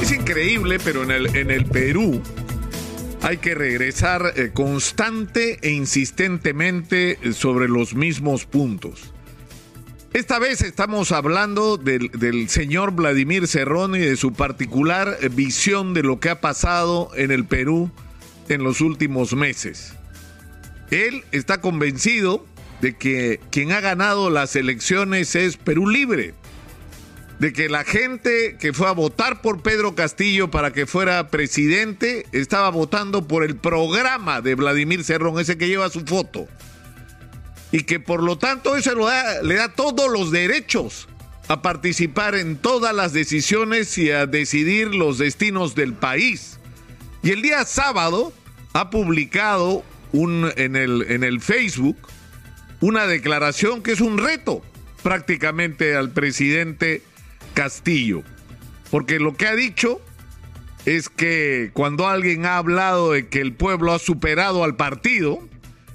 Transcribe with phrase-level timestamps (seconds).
[0.00, 2.22] Es increíble, pero en el, en el Perú
[3.22, 9.12] hay que regresar eh, constante e insistentemente sobre los mismos puntos.
[10.14, 15.92] Esta vez estamos hablando del, del, señor Vladimir Cerrón y de su particular eh, visión
[15.92, 17.90] de lo que ha pasado en el Perú
[18.48, 19.92] en los últimos meses.
[20.90, 22.46] Él está convencido
[22.80, 26.34] de que quien ha ganado las elecciones es Perú Libre
[27.40, 32.26] de que la gente que fue a votar por Pedro Castillo para que fuera presidente
[32.32, 36.46] estaba votando por el programa de Vladimir Cerrón, ese que lleva su foto.
[37.72, 38.92] Y que por lo tanto eso
[39.42, 41.08] le da todos los derechos
[41.48, 46.60] a participar en todas las decisiones y a decidir los destinos del país.
[47.22, 48.34] Y el día sábado
[48.74, 49.82] ha publicado
[50.12, 51.96] un, en, el, en el Facebook
[52.80, 54.62] una declaración que es un reto
[55.02, 57.02] prácticamente al presidente
[57.54, 58.22] Castillo.
[58.90, 60.00] Porque lo que ha dicho
[60.86, 65.38] es que cuando alguien ha hablado de que el pueblo ha superado al partido,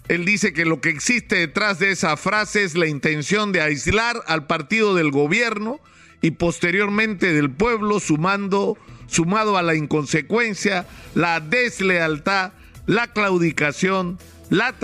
[0.07, 4.21] él dice que lo que existe detrás de esa frase es la intención de aislar
[4.27, 5.79] al partido del gobierno
[6.21, 12.53] y posteriormente del pueblo, sumando, sumado a la inconsecuencia, la deslealtad,
[12.85, 14.75] la claudicación, la,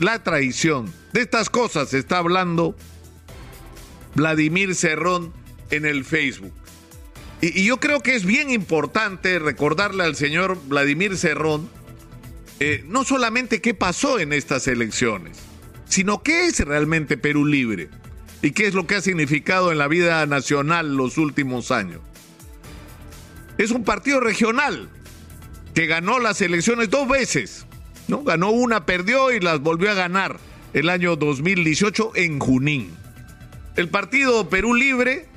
[0.00, 0.92] la traición.
[1.12, 2.76] De estas cosas está hablando
[4.14, 5.32] Vladimir Cerrón
[5.70, 6.52] en el Facebook.
[7.40, 11.68] Y, yo creo que es bien importante recordarle al señor Vladimir Cerrón
[12.60, 15.38] eh, no solamente qué pasó en estas elecciones,
[15.88, 17.88] sino qué es realmente Perú Libre
[18.42, 22.00] y qué es lo que ha significado en la vida nacional los últimos años.
[23.58, 24.88] Es un partido regional
[25.74, 27.66] que ganó las elecciones dos veces,
[28.08, 28.24] ¿no?
[28.24, 30.38] Ganó una, perdió y las volvió a ganar
[30.72, 32.90] el año 2018 en Junín.
[33.76, 35.28] El partido Perú Libre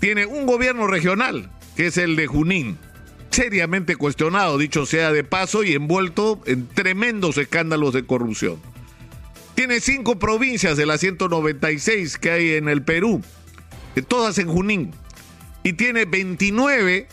[0.00, 2.78] tiene un gobierno regional, que es el de Junín,
[3.30, 8.60] seriamente cuestionado, dicho sea de paso, y envuelto en tremendos escándalos de corrupción.
[9.54, 13.22] Tiene cinco provincias de las 196 que hay en el Perú,
[14.08, 14.92] todas en Junín,
[15.62, 17.08] y tiene 29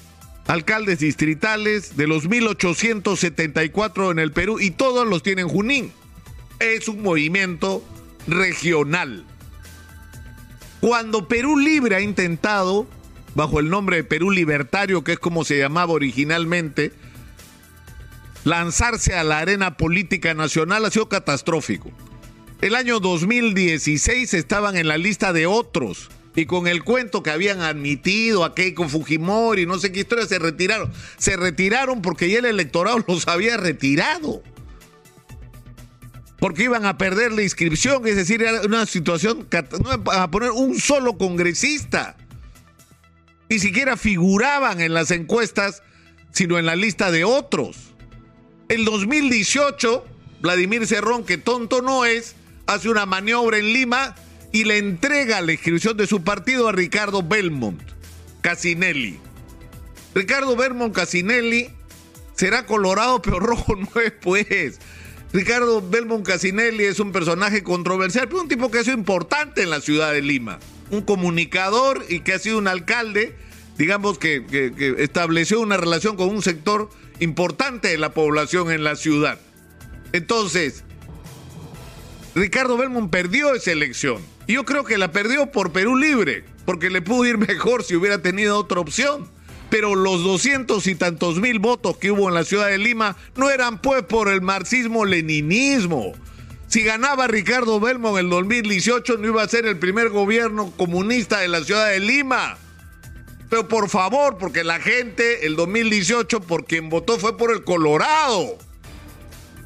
[0.47, 5.91] alcaldes distritales de los 1874 en el Perú, y todos los tienen Junín.
[6.59, 7.83] Es un movimiento
[8.27, 9.25] regional.
[10.83, 12.85] Cuando Perú Libre ha intentado,
[13.35, 16.91] bajo el nombre de Perú Libertario, que es como se llamaba originalmente,
[18.43, 21.89] lanzarse a la arena política nacional ha sido catastrófico.
[22.59, 27.61] El año 2016 estaban en la lista de otros y con el cuento que habían
[27.61, 30.91] admitido a Keiko Fujimori no sé qué historia se retiraron.
[31.17, 34.43] Se retiraron porque ya el electorado los había retirado
[36.43, 39.47] porque iban a perder la inscripción, es decir, era una situación,
[39.81, 42.17] no a poner un solo congresista.
[43.49, 45.83] Ni siquiera figuraban en las encuestas,
[46.33, 47.93] sino en la lista de otros.
[48.67, 50.05] El 2018,
[50.41, 52.35] Vladimir Cerrón, que tonto no es,
[52.67, 54.13] hace una maniobra en Lima
[54.51, 57.81] y le entrega la inscripción de su partido a Ricardo Belmont
[58.41, 59.17] Casinelli.
[60.13, 61.69] Ricardo Belmont Casinelli
[62.35, 64.81] será colorado, pero rojo no es, pues.
[65.33, 69.71] Ricardo Belmont Casinelli es un personaje controversial, pero un tipo que ha sido importante en
[69.71, 70.59] la ciudad de Lima.
[70.91, 73.35] Un comunicador y que ha sido un alcalde,
[73.75, 74.45] digamos que,
[74.99, 79.39] estableció una relación con un sector importante de la población en la ciudad.
[80.11, 80.83] Entonces,
[82.35, 84.21] Ricardo Belmont perdió esa elección.
[84.45, 87.95] Y yo creo que la perdió por Perú Libre, porque le pudo ir mejor si
[87.95, 89.27] hubiera tenido otra opción
[89.73, 93.49] pero los doscientos y tantos mil votos que hubo en la ciudad de Lima no
[93.49, 96.13] eran pues por el marxismo-leninismo.
[96.67, 101.39] Si ganaba Ricardo Belmo en el 2018 no iba a ser el primer gobierno comunista
[101.39, 102.59] de la ciudad de Lima.
[103.49, 108.59] Pero por favor, porque la gente el 2018 por quien votó fue por el Colorado.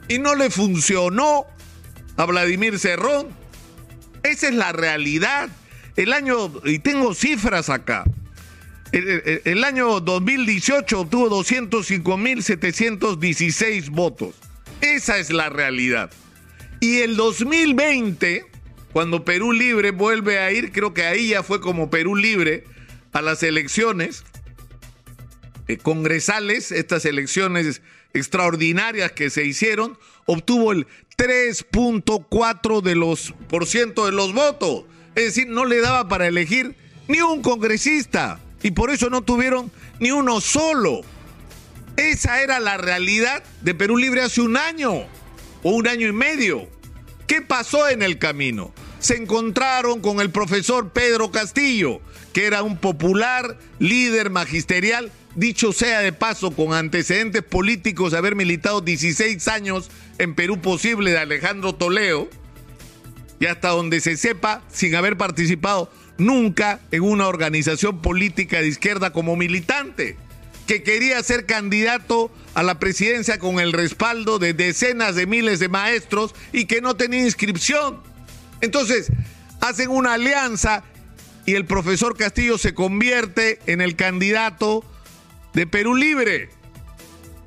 [0.07, 1.47] Y no le funcionó
[2.16, 3.28] a Vladimir Cerrón.
[4.23, 5.50] Esa es la realidad.
[5.97, 8.06] El año, y tengo cifras acá,
[8.91, 14.35] el, año 2018 obtuvo 205.716 votos.
[14.81, 16.11] Esa es la realidad.
[16.79, 18.45] Y el 2020,
[18.93, 22.63] cuando Perú Libre vuelve a ir, creo que ahí ya fue como Perú Libre
[23.11, 24.23] a las elecciones
[25.67, 27.81] eh, congresales, estas elecciones
[28.13, 30.87] extraordinarias que se hicieron, obtuvo el
[31.17, 34.85] 3.4 de los por ciento de los votos.
[35.16, 36.75] Es decir, no le daba para elegir
[37.07, 41.01] ni un congresista y por eso no tuvieron ni uno solo.
[41.95, 44.93] Esa era la realidad de Perú Libre hace un año
[45.63, 46.67] o un año y medio.
[47.25, 48.73] ¿Qué pasó en el camino?
[48.99, 52.01] Se encontraron con el profesor Pedro Castillo,
[52.33, 58.81] que era un popular líder magisterial dicho sea de paso, con antecedentes políticos, haber militado
[58.81, 62.27] 16 años en Perú posible de Alejandro Toleo,
[63.39, 69.11] y hasta donde se sepa, sin haber participado nunca en una organización política de izquierda
[69.11, 70.17] como militante,
[70.66, 75.69] que quería ser candidato a la presidencia con el respaldo de decenas de miles de
[75.69, 78.02] maestros y que no tenía inscripción.
[78.61, 79.11] Entonces,
[79.61, 80.84] hacen una alianza
[81.46, 84.84] y el profesor Castillo se convierte en el candidato
[85.53, 86.49] de Perú Libre.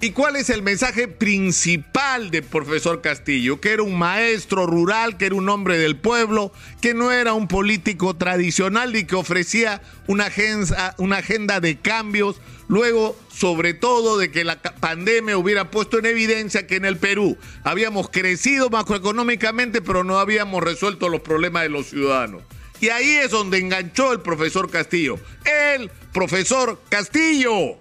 [0.03, 3.61] ¿Y cuál es el mensaje principal del profesor Castillo?
[3.61, 7.49] Que era un maestro rural, que era un hombre del pueblo, que no era un
[7.49, 12.41] político tradicional y que ofrecía una agenda, una agenda de cambios.
[12.67, 17.37] Luego, sobre todo, de que la pandemia hubiera puesto en evidencia que en el Perú
[17.63, 22.43] habíamos crecido macroeconómicamente, pero no habíamos resuelto los problemas de los ciudadanos.
[22.81, 25.19] Y ahí es donde enganchó el profesor Castillo.
[25.45, 27.77] El profesor Castillo.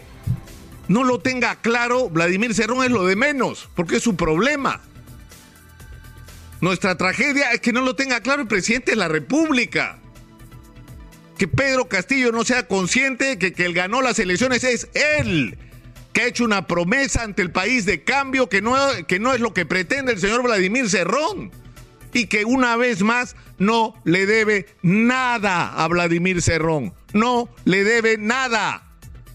[0.88, 4.80] no lo tenga claro Vladimir Cerrón es lo de menos, porque es su problema.
[6.62, 10.00] Nuestra tragedia es que no lo tenga claro el presidente de la República.
[11.38, 15.58] Que Pedro Castillo no sea consciente de que, que él ganó las elecciones es él,
[16.14, 18.78] que ha hecho una promesa ante el país de cambio que no,
[19.10, 21.52] que no es lo que pretende el señor Vladimir Cerrón
[22.14, 26.94] y que una vez más no le debe nada a Vladimir Cerrón.
[27.14, 28.84] No le debe nada.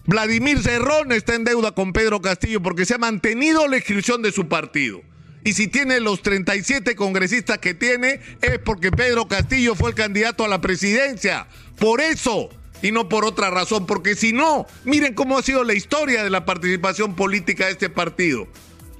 [0.05, 4.31] Vladimir Cerrón está en deuda con Pedro Castillo porque se ha mantenido la inscripción de
[4.31, 5.01] su partido.
[5.43, 10.43] Y si tiene los 37 congresistas que tiene, es porque Pedro Castillo fue el candidato
[10.43, 11.47] a la presidencia.
[11.77, 12.49] Por eso,
[12.81, 16.29] y no por otra razón, porque si no, miren cómo ha sido la historia de
[16.29, 18.47] la participación política de este partido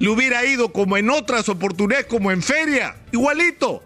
[0.00, 3.84] le hubiera ido como en otras oportunidades, como en feria, igualito.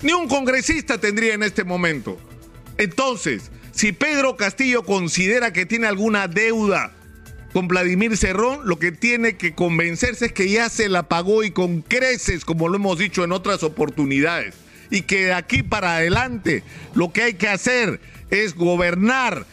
[0.00, 2.18] Ni un congresista tendría en este momento.
[2.78, 6.92] Entonces, si Pedro Castillo considera que tiene alguna deuda
[7.52, 11.50] con Vladimir Cerrón, lo que tiene que convencerse es que ya se la pagó y
[11.50, 14.54] con creces, como lo hemos dicho en otras oportunidades.
[14.90, 16.64] Y que de aquí para adelante
[16.94, 18.00] lo que hay que hacer
[18.30, 19.44] es gobernar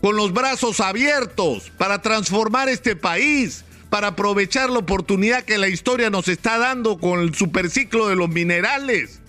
[0.00, 6.10] con los brazos abiertos para transformar este país para aprovechar la oportunidad que la historia
[6.10, 9.20] nos está dando con el superciclo de los minerales,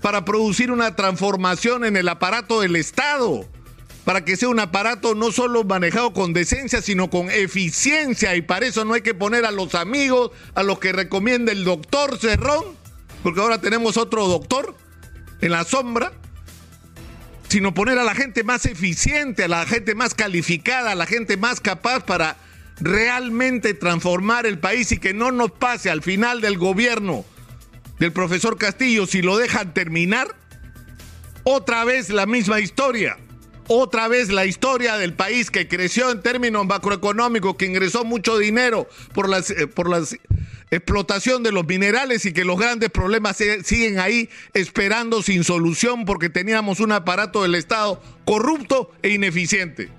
[0.00, 3.44] para producir una transformación en el aparato del Estado,
[4.04, 8.66] para que sea un aparato no solo manejado con decencia, sino con eficiencia, y para
[8.66, 12.64] eso no hay que poner a los amigos, a los que recomienda el doctor Cerrón,
[13.24, 14.76] porque ahora tenemos otro doctor
[15.40, 16.12] en la sombra,
[17.48, 21.36] sino poner a la gente más eficiente, a la gente más calificada, a la gente
[21.36, 22.36] más capaz para
[22.80, 27.24] realmente transformar el país y que no nos pase al final del gobierno
[27.98, 30.36] del profesor Castillo, si lo dejan terminar,
[31.44, 33.16] otra vez la misma historia.
[33.68, 38.88] Otra vez la historia del país que creció en términos macroeconómicos, que ingresó mucho dinero
[39.12, 40.16] por la eh, por las
[40.70, 46.28] explotación de los minerales y que los grandes problemas siguen ahí esperando sin solución porque
[46.28, 49.90] teníamos un aparato del Estado corrupto e ineficiente.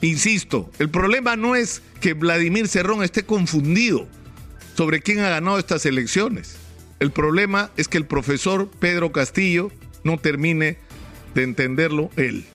[0.00, 4.06] Insisto, el problema no es que Vladimir Cerrón esté confundido
[4.76, 6.56] sobre quién ha ganado estas elecciones.
[7.00, 9.72] El problema es que el profesor Pedro Castillo
[10.04, 10.78] no termine
[11.34, 12.44] de entenderlo él.